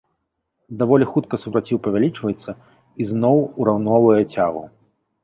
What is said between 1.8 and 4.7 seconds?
павялічваецца і зноў ураўноўвае цягу.